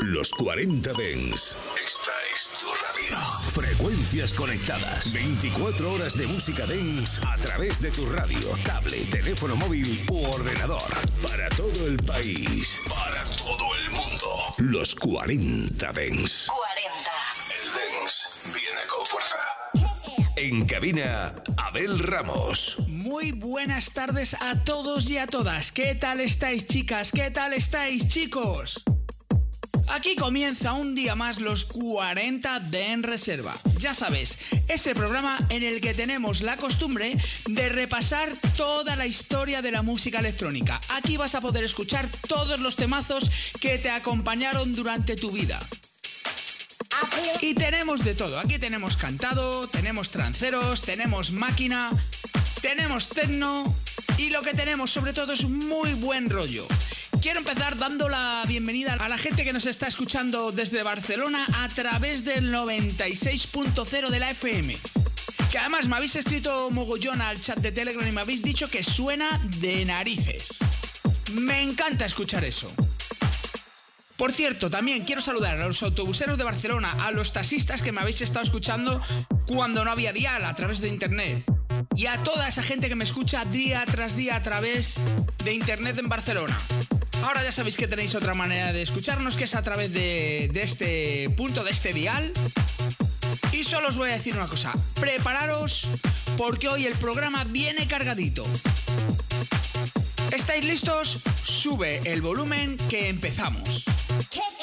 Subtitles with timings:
[0.00, 1.56] Los 40 Dens.
[1.74, 3.18] Esta es tu radio.
[3.50, 5.12] Frecuencias conectadas.
[5.12, 10.82] 24 horas de música Dens a través de tu radio, tablet, teléfono móvil u ordenador.
[11.20, 12.80] Para todo el país.
[12.88, 14.54] Para todo el mundo.
[14.58, 16.46] Los 40 Dens.
[16.46, 17.10] 40.
[17.60, 19.36] El Dens viene con fuerza.
[20.36, 22.76] En cabina, Abel Ramos.
[22.86, 25.72] Muy buenas tardes a todos y a todas.
[25.72, 27.10] ¿Qué tal estáis, chicas?
[27.10, 28.84] ¿Qué tal estáis, chicos?
[29.90, 33.54] Aquí comienza un día más los 40 de En Reserva.
[33.78, 34.38] Ya sabes,
[34.68, 37.16] ese programa en el que tenemos la costumbre
[37.46, 40.80] de repasar toda la historia de la música electrónica.
[40.88, 43.30] Aquí vas a poder escuchar todos los temazos
[43.60, 45.58] que te acompañaron durante tu vida.
[47.40, 48.38] Y tenemos de todo.
[48.38, 51.90] Aquí tenemos cantado, tenemos tranceros, tenemos máquina,
[52.60, 53.74] tenemos techno
[54.18, 56.66] y lo que tenemos sobre todo es muy buen rollo.
[57.20, 61.68] Quiero empezar dando la bienvenida a la gente que nos está escuchando desde Barcelona a
[61.68, 64.76] través del 96.0 de la FM.
[65.50, 68.84] Que además me habéis escrito mogollón al chat de Telegram y me habéis dicho que
[68.84, 70.58] suena de narices.
[71.32, 72.70] Me encanta escuchar eso.
[74.16, 78.00] Por cierto, también quiero saludar a los autobuseros de Barcelona, a los taxistas que me
[78.00, 79.00] habéis estado escuchando
[79.46, 81.44] cuando no había dial a través de internet.
[81.96, 85.00] Y a toda esa gente que me escucha día tras día a través
[85.42, 86.56] de internet en Barcelona.
[87.22, 91.30] Ahora ya sabéis que tenéis otra manera de escucharnos, que es a través de, este
[91.30, 92.32] punto, de este dial.
[93.52, 95.88] Y solo os voy a decir una cosa, prepararos
[96.36, 98.44] porque hoy el programa viene cargadito.
[100.30, 101.18] ¿Estáis listos?
[101.42, 103.84] Sube el volumen que empezamos.
[104.30, 104.58] Kick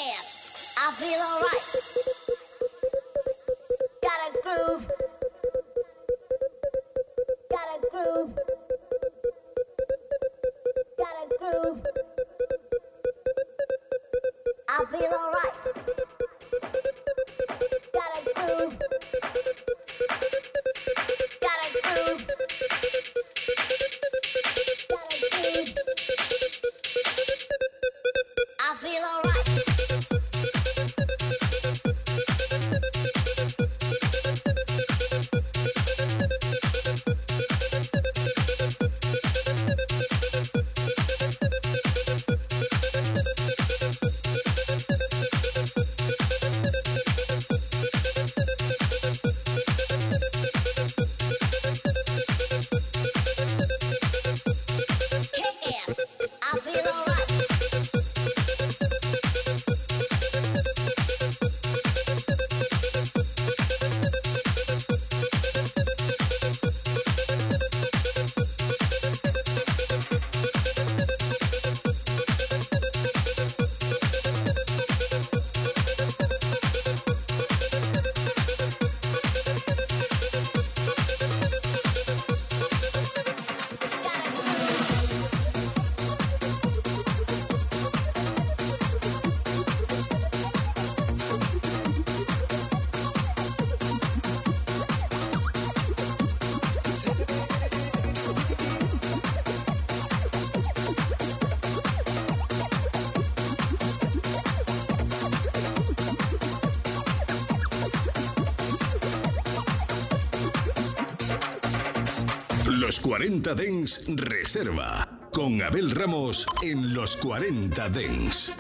[113.35, 115.05] 40 Dens Reserva.
[115.33, 118.53] Con Abel Ramos en Los 40 Dens.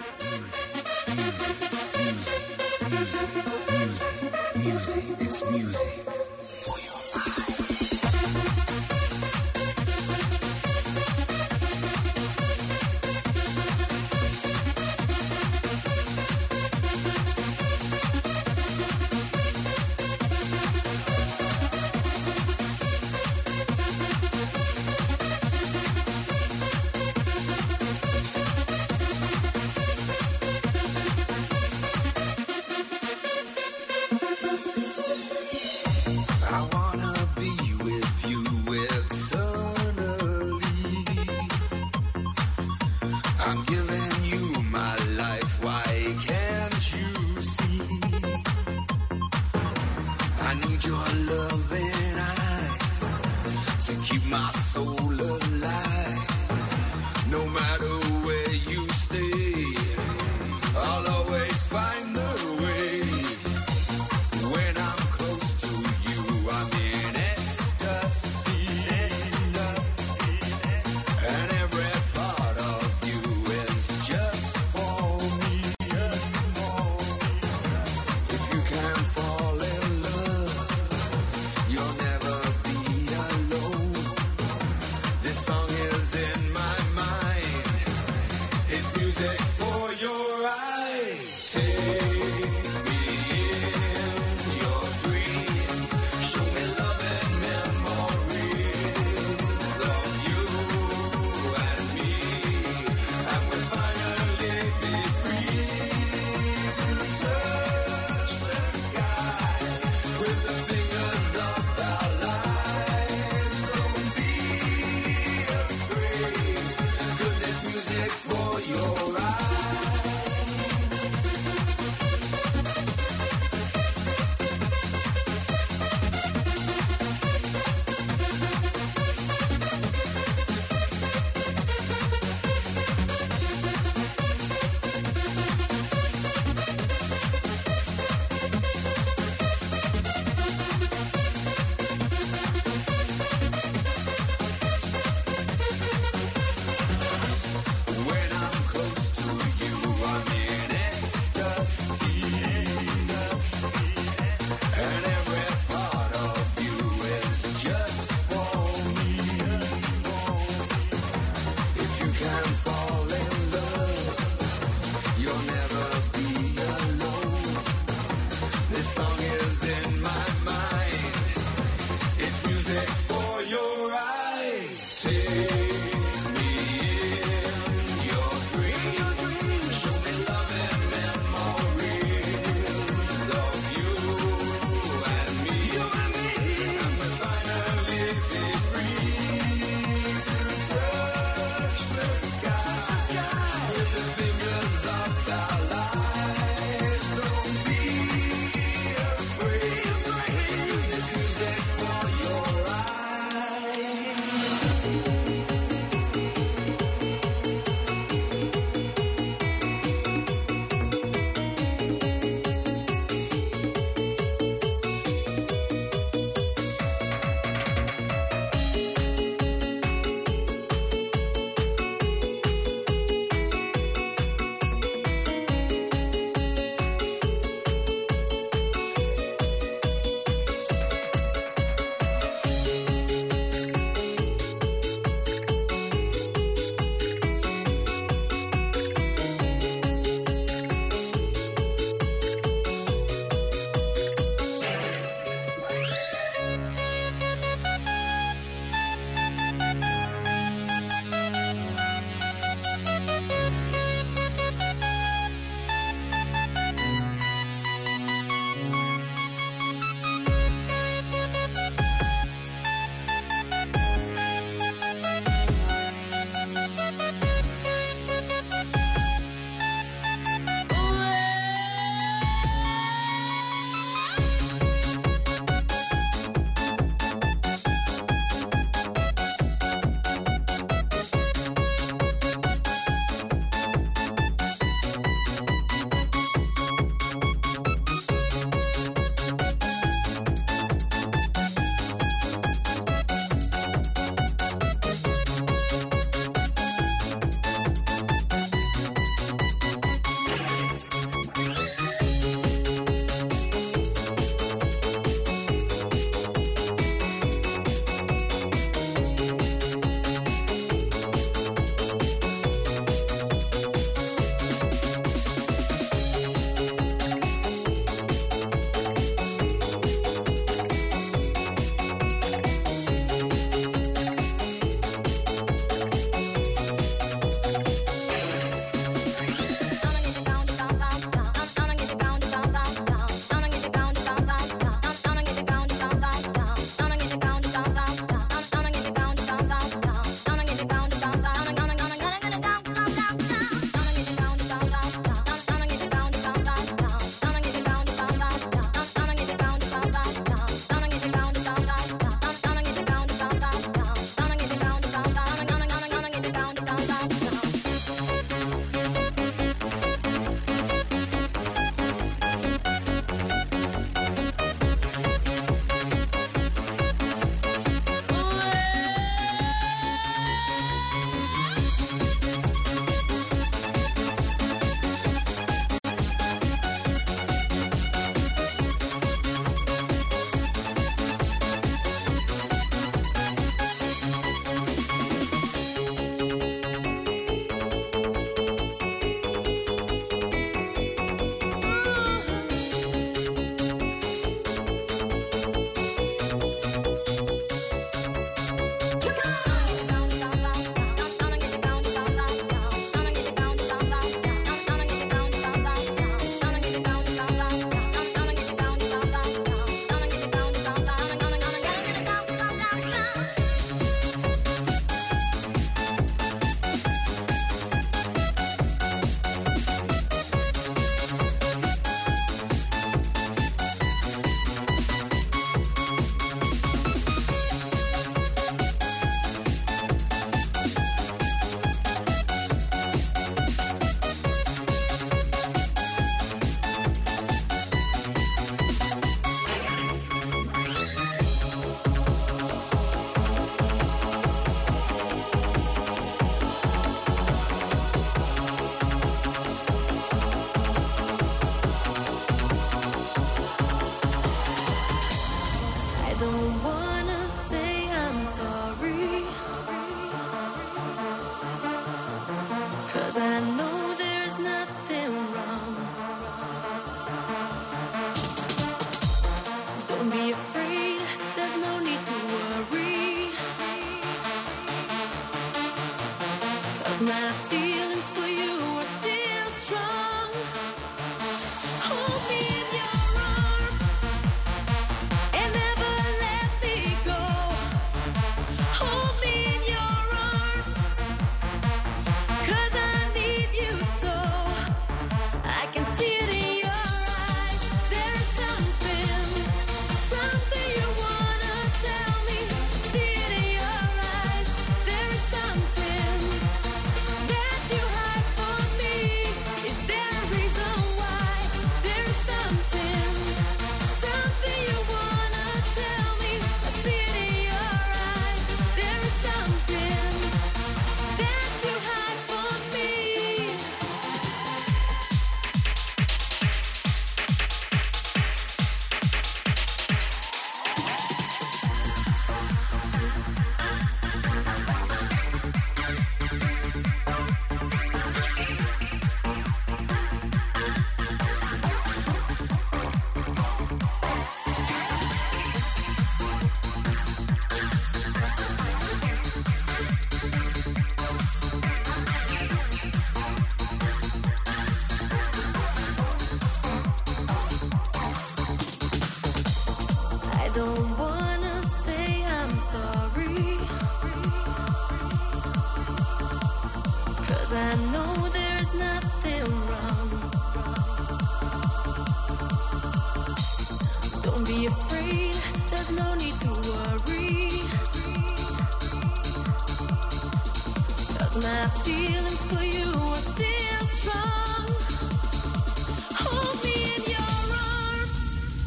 [4.55, 6.01] Music is music.
[6.01, 6.04] I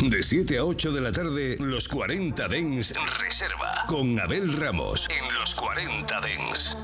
[0.00, 3.85] De 7 a 8 de la tarde, los 40 Dens Reserva.
[3.87, 5.07] Con Abel Ramos.
[5.11, 6.76] En los 40 Dens.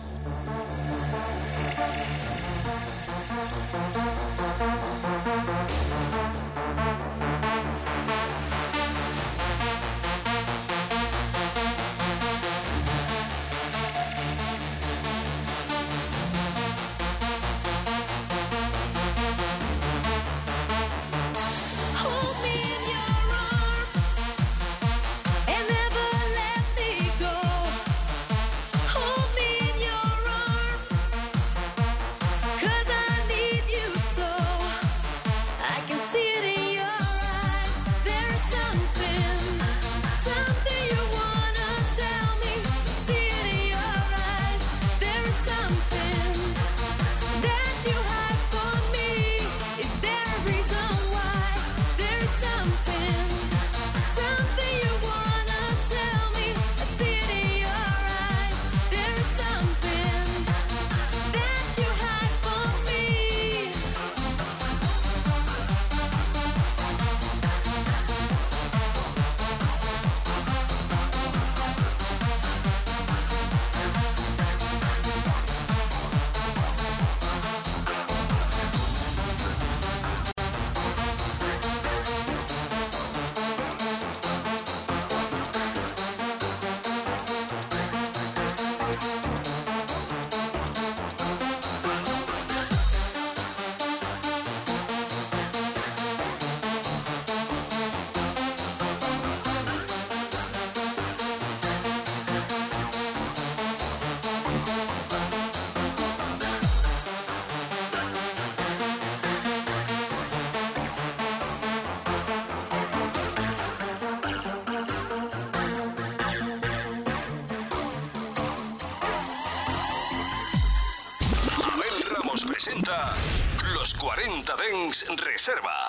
[123.73, 125.84] Los 40 Dens Reserva.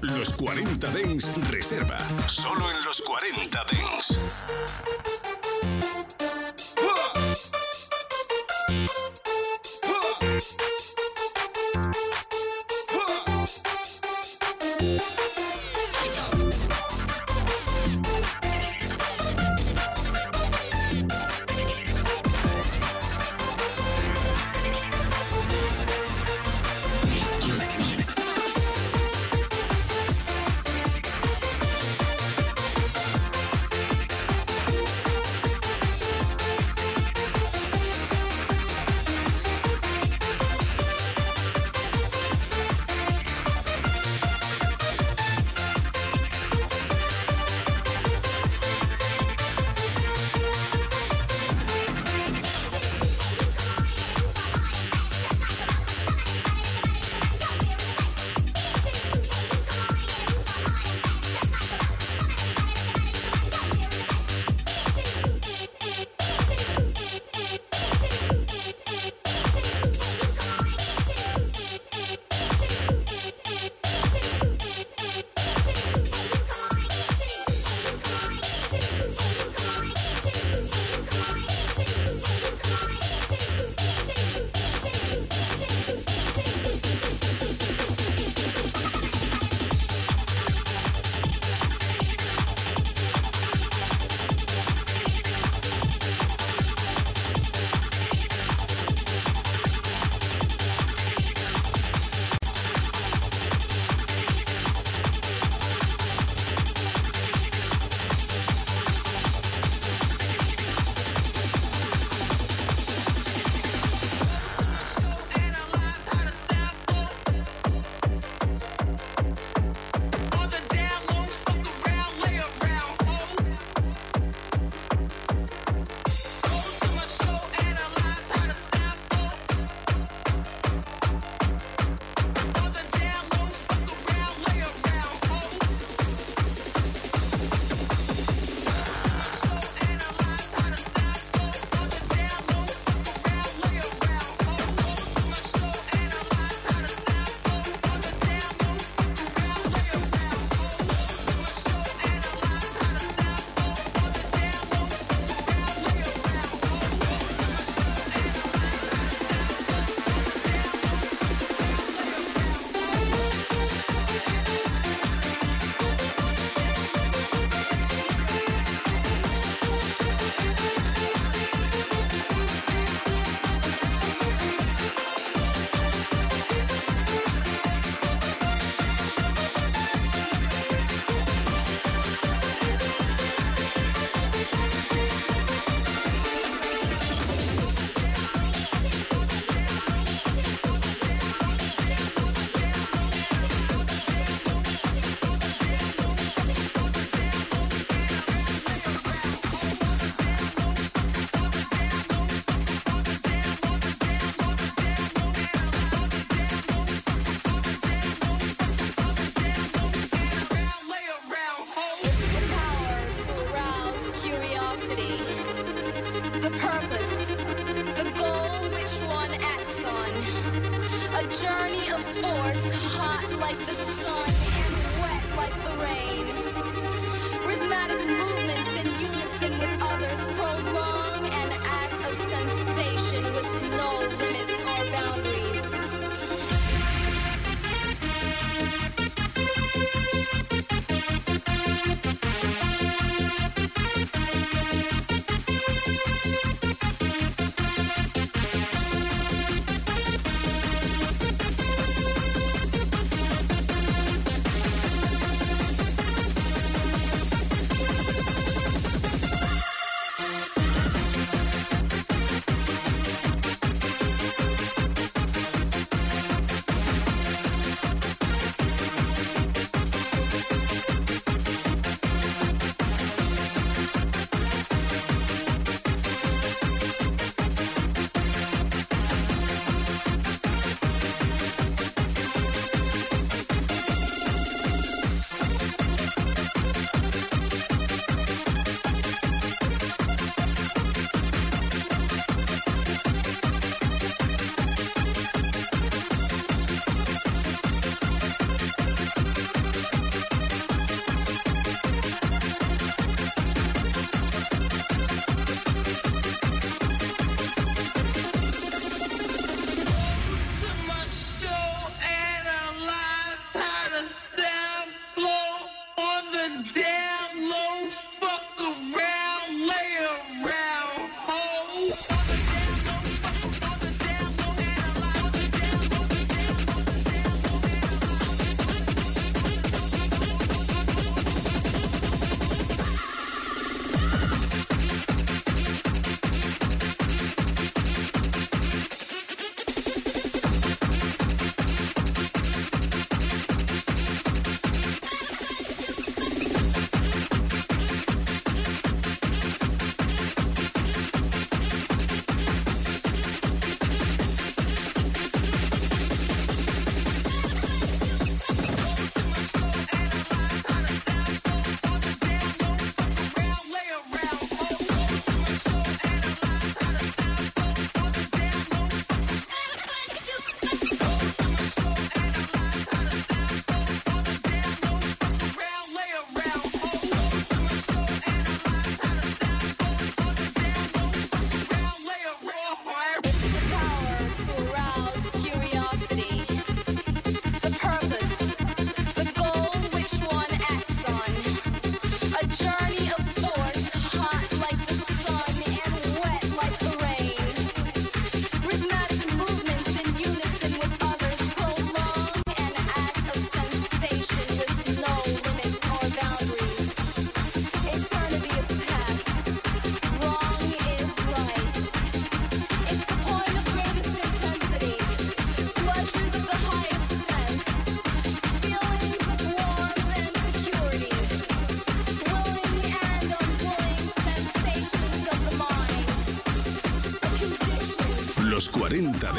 [0.00, 1.98] Los 40 Dens Reserva.
[2.26, 4.81] Solo en los 40 Dens.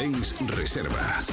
[0.04, 1.23] 40 Dens Reserva.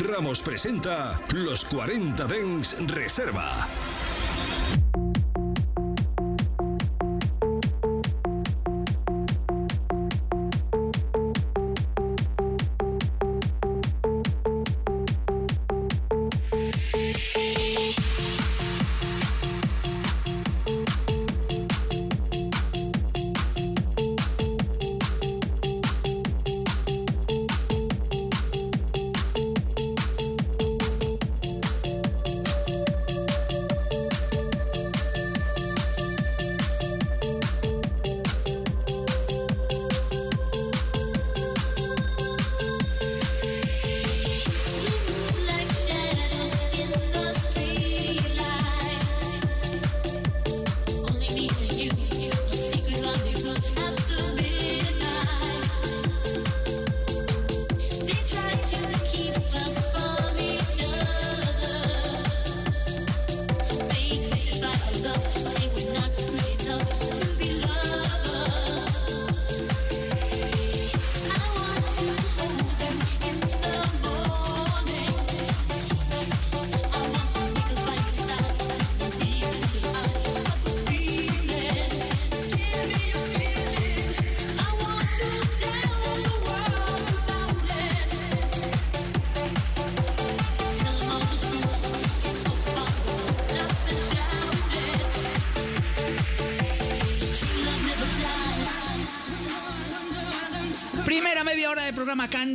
[0.00, 3.68] Ramos presenta los 40 Dens Reserva.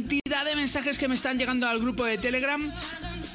[0.08, 2.72] Cantidad de mensajes que me están llegando al grupo de Telegram.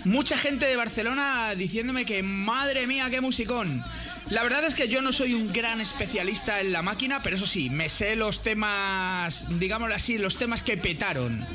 [0.04, 3.84] Mucha gente de Barcelona diciéndome que madre mía, qué musicón.
[4.30, 7.46] La verdad es que yo no soy un gran especialista en la máquina, pero eso
[7.46, 11.46] sí, me sé los temas, digámoslo así, los temas que petaron.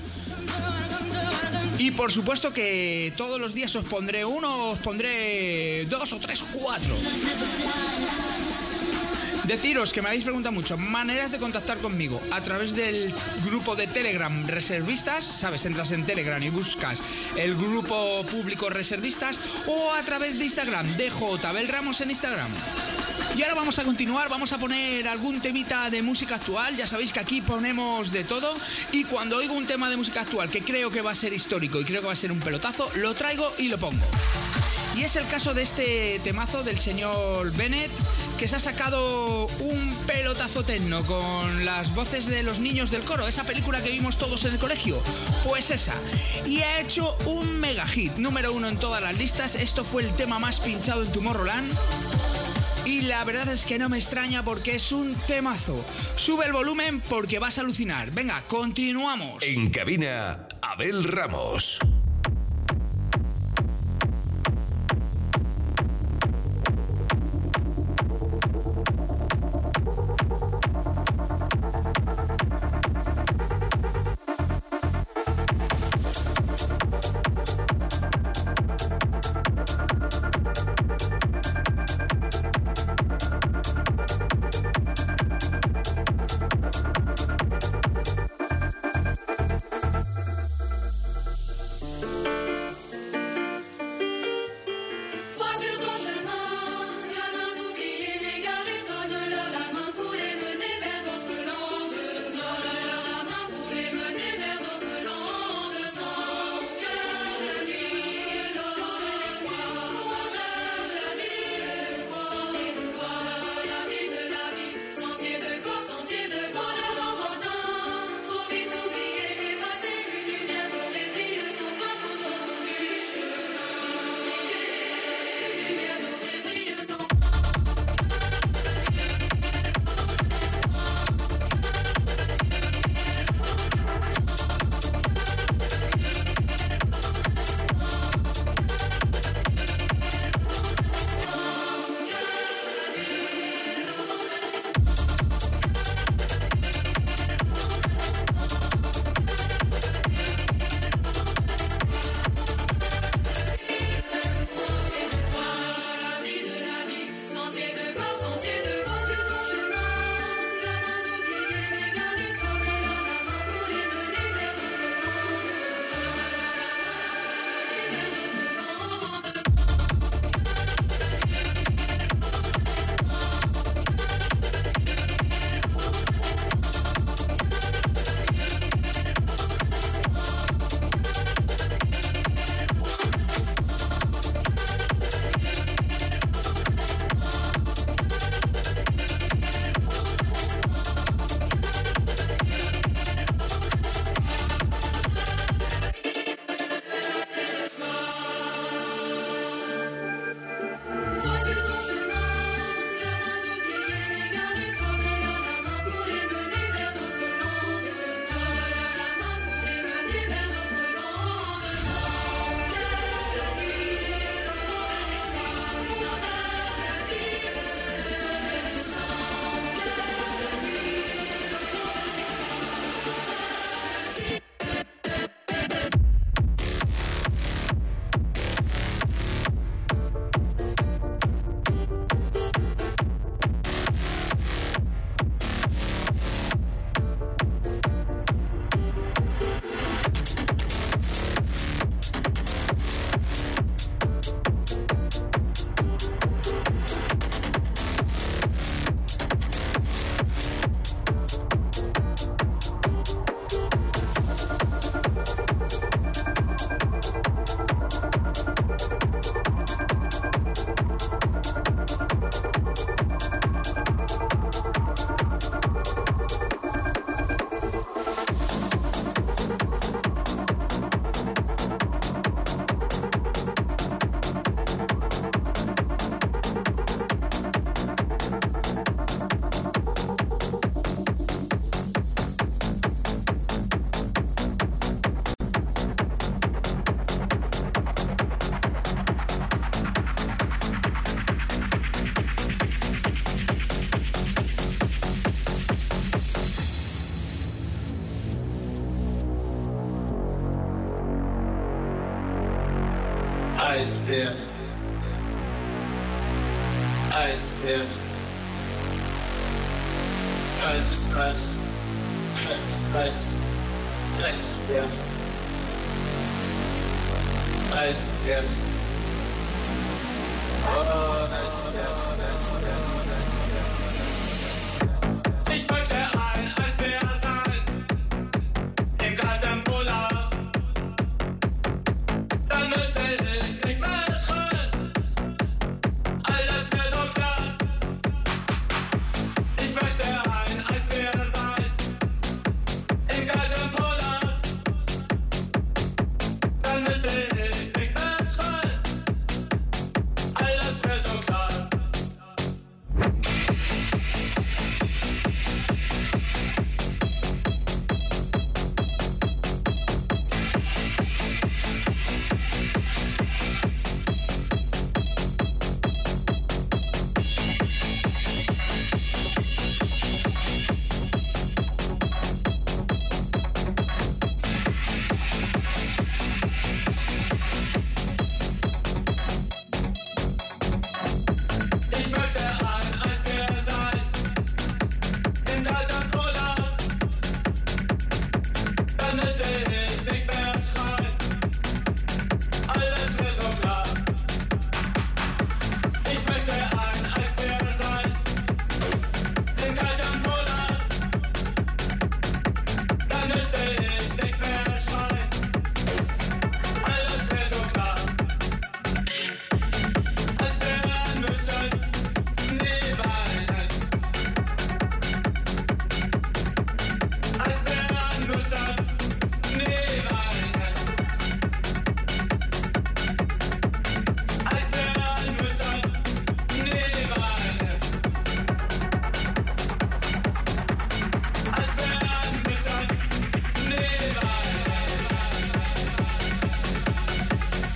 [1.79, 6.43] Y por supuesto que todos los días os pondré uno, os pondré dos o tres
[6.53, 6.95] cuatro.
[9.47, 13.13] Deciros que me habéis preguntado mucho, maneras de contactar conmigo a través del
[13.45, 16.99] grupo de Telegram Reservistas, sabes, entras en Telegram y buscas
[17.37, 22.49] el grupo público Reservistas o a través de Instagram, dejo Tabel Ramos en Instagram.
[23.37, 27.13] Y ahora vamos a continuar, vamos a poner algún temita de música actual, ya sabéis
[27.13, 28.53] que aquí ponemos de todo
[28.91, 31.79] y cuando oigo un tema de música actual que creo que va a ser histórico
[31.79, 34.05] y creo que va a ser un pelotazo, lo traigo y lo pongo.
[34.97, 37.91] Y es el caso de este temazo del señor Bennett,
[38.39, 43.27] que se ha sacado un pelotazo tecno con las voces de los niños del coro,
[43.27, 44.99] esa película que vimos todos en el colegio.
[45.43, 45.93] Pues esa.
[46.47, 49.53] Y ha hecho un mega hit, número uno en todas las listas.
[49.53, 51.71] Esto fue el tema más pinchado en Tomorrowland.
[52.83, 55.85] Y la verdad es que no me extraña porque es un temazo.
[56.15, 58.09] Sube el volumen porque vas a alucinar.
[58.09, 59.43] Venga, continuamos.
[59.43, 61.79] En cabina, Abel Ramos.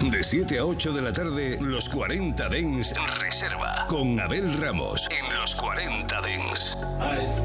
[0.10, 3.86] De 7 a 8 de la tarde, los 40 Dens Reserva.
[3.88, 5.08] Con Abel Ramos.
[5.12, 6.76] En los 40 Dens.
[7.16, 7.42] Ice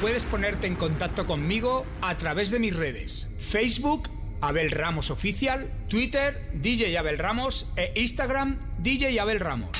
[0.00, 3.28] puedes ponerte en contacto conmigo a través de mis redes.
[3.38, 4.08] Facebook,
[4.40, 9.70] Abel Ramos Oficial, Twitter, DJ Abel Ramos e Instagram, DJ Abel Ramos.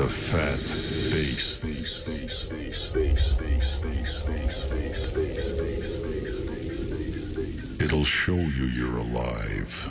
[0.00, 0.64] The fat
[1.12, 1.62] bass.
[7.78, 9.90] It'll show you you're alive.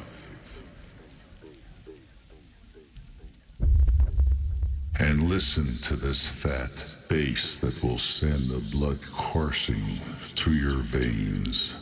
[4.99, 6.71] And listen to this fat
[7.07, 9.85] bass that will send the blood coursing
[10.33, 11.75] through your veins.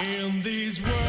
[0.00, 1.07] In these worlds,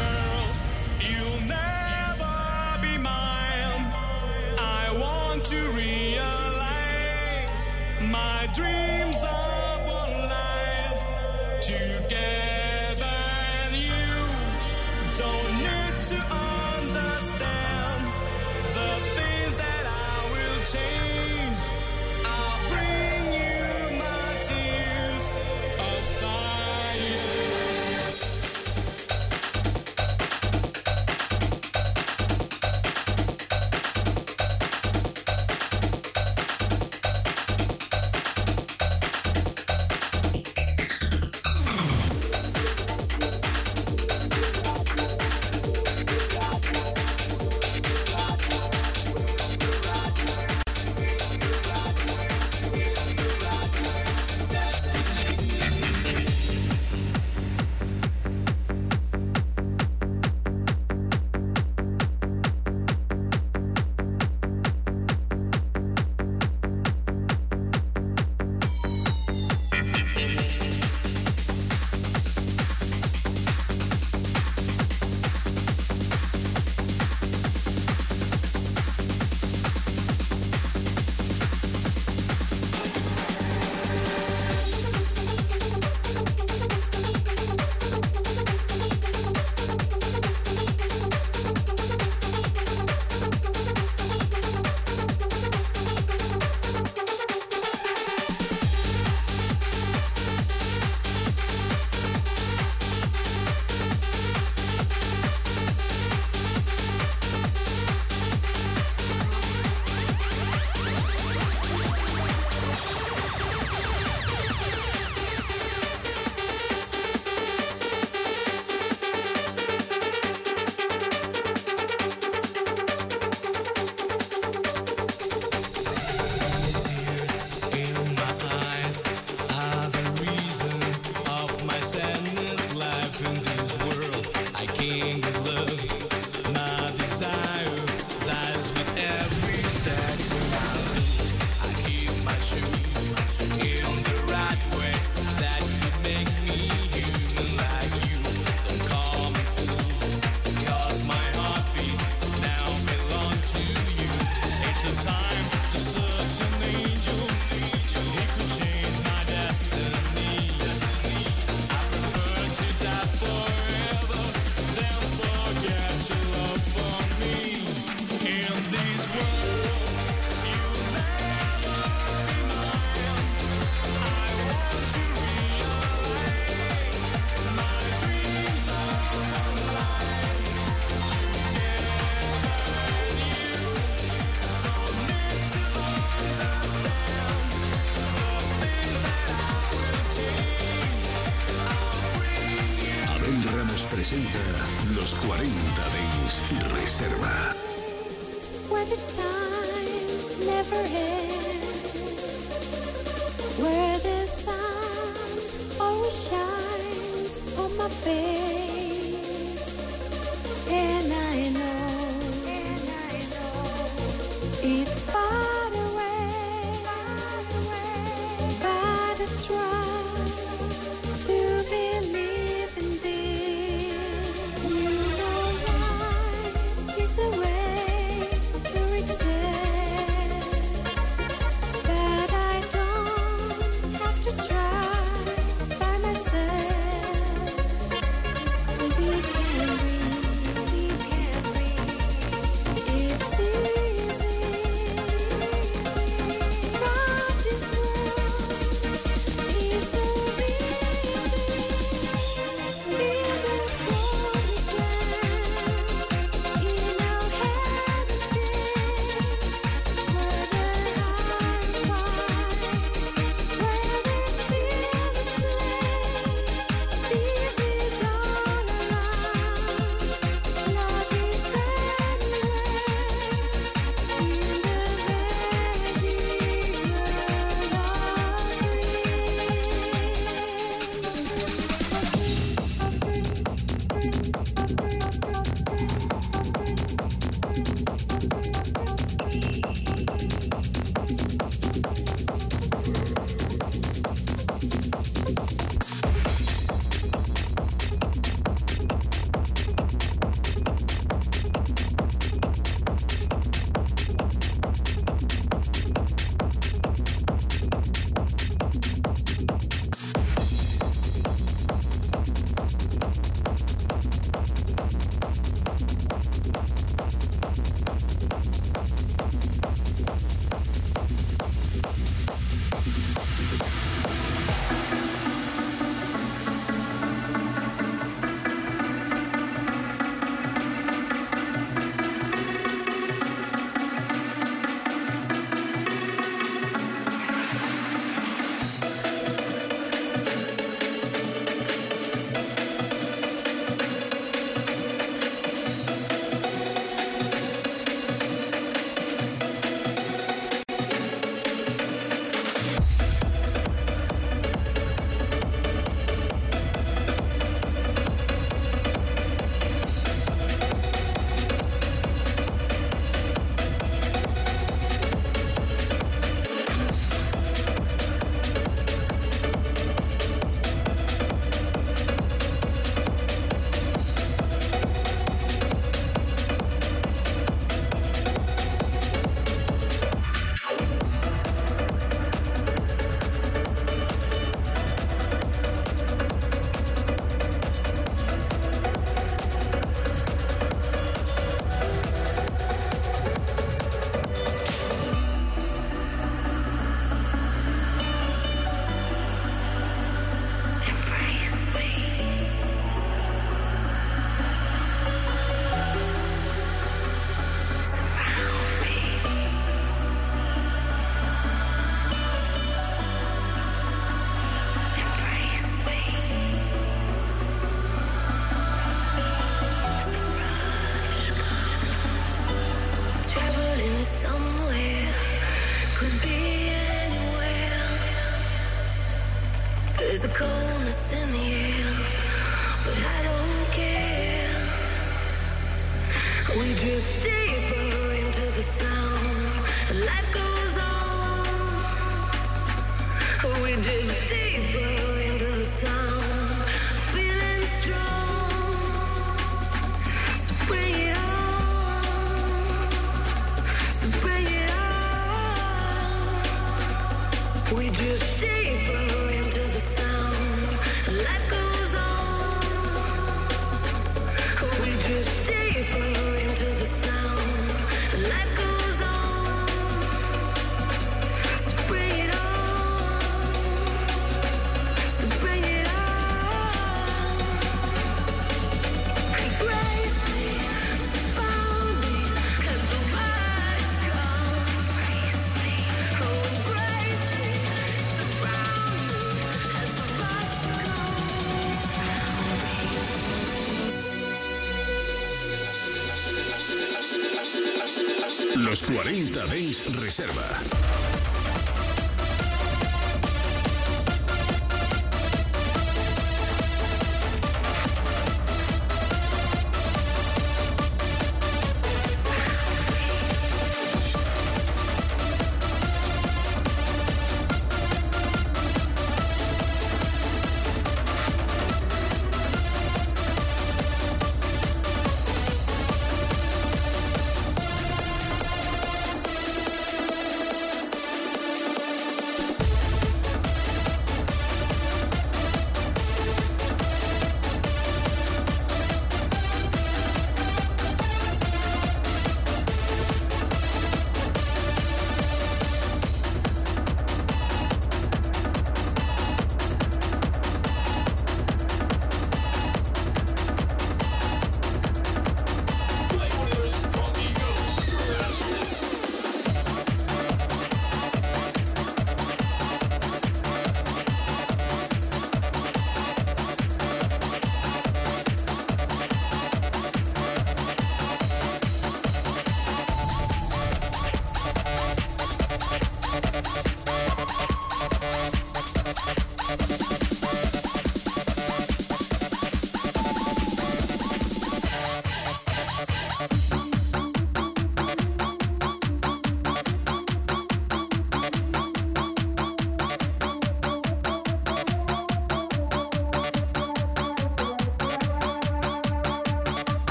[499.60, 501.39] Reserva.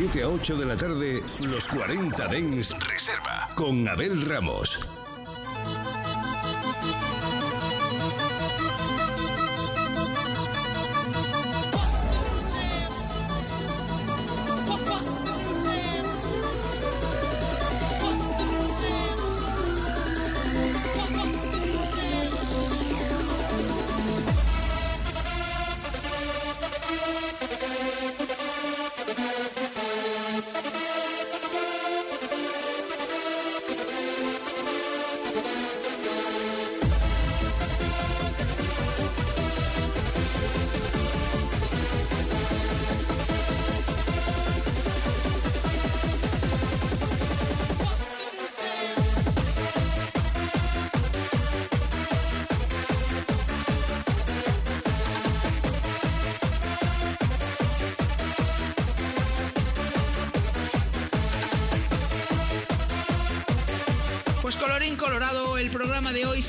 [0.00, 4.99] 7 a 8 de la tarde, los 40 Dens Reserva con Abel Ramos.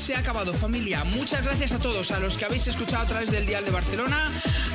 [0.02, 1.04] se ha acabado, familia.
[1.04, 4.28] Muchas gracias a todos, a los que habéis escuchado a través del Dial de Barcelona,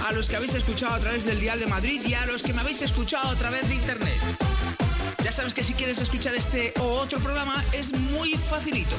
[0.07, 2.53] a los que habéis escuchado a través del Dial de Madrid y a los que
[2.53, 4.17] me habéis escuchado a través de Internet.
[5.25, 8.95] Ya sabes que si quieres escuchar este o otro programa es muy facilito.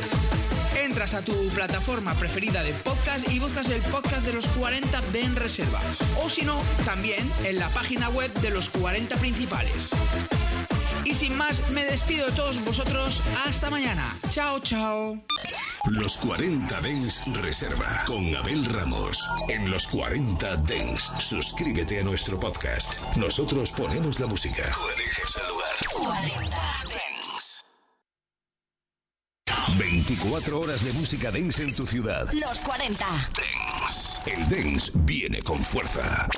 [0.76, 5.22] Entras a tu plataforma preferida de podcast y buscas el podcast de los 40 de
[5.22, 5.80] En Reserva.
[6.22, 9.90] O si no, también en la página web de los 40 principales.
[11.04, 13.22] Y sin más, me despido de todos vosotros.
[13.46, 14.14] Hasta mañana.
[14.30, 15.27] Chao, chao.
[15.90, 19.26] Los 40 Dens Reserva con Abel Ramos.
[19.48, 23.00] En los 40 Dens, suscríbete a nuestro podcast.
[23.16, 24.64] Nosotros ponemos la música.
[24.74, 25.76] Tú eliges el lugar.
[25.94, 27.64] 40 Dance.
[29.78, 32.28] 24 horas de música dance en tu ciudad.
[32.32, 33.06] Los 40.
[34.26, 36.28] El dance viene con fuerza.